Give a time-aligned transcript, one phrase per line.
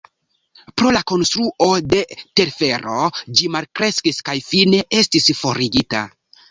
[0.79, 2.01] Pro la konstruo de
[2.41, 6.09] telfero ĝi malkreskis kaj fine estis forigita.